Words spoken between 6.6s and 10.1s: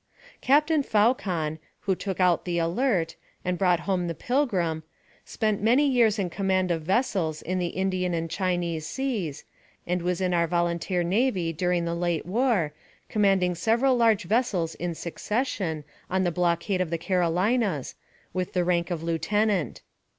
of vessels in the Indian and Chinese seas, and